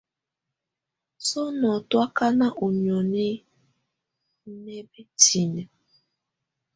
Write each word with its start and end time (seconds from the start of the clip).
Sɔ́nɔ̀ 1.27 1.75
tú 1.87 1.95
ákáná 2.05 2.47
ú 2.63 2.67
nióni 2.81 3.25
nɛ́ 4.63 4.79
bǝ́tinǝ́. 4.89 5.65